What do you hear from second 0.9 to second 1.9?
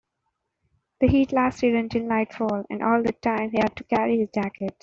The heat lasted